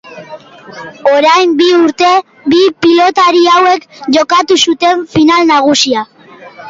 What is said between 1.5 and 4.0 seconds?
bi urte bi pilotari hauek